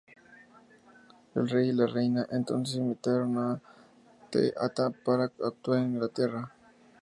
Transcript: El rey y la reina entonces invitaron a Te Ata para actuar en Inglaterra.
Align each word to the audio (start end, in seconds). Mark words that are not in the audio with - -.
El 1.35 1.47
rey 1.47 1.69
y 1.69 1.73
la 1.73 1.85
reina 1.85 2.25
entonces 2.31 2.77
invitaron 2.77 3.37
a 3.37 3.61
Te 4.31 4.51
Ata 4.59 4.89
para 4.89 5.25
actuar 5.25 5.77
en 5.83 5.93
Inglaterra. 5.93 6.51